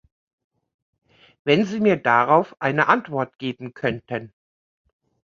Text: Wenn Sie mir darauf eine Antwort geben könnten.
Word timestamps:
Wenn 1.43 1.63
Sie 1.67 1.79
mir 1.79 1.95
darauf 1.95 2.55
eine 2.59 2.87
Antwort 2.87 3.37
geben 3.37 3.75
könnten. 3.75 4.33